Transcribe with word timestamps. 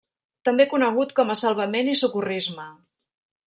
També 0.47 0.65
conegut 0.71 1.13
com 1.21 1.33
a 1.33 1.37
Salvament 1.43 1.93
i 1.95 1.97
socorrisme. 2.03 2.67